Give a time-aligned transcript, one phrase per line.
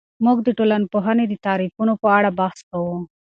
[0.25, 2.95] موږ د ټولنپوهنې د تعریفونو په اړه بحث کوو.